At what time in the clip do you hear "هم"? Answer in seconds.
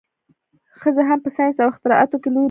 1.09-1.19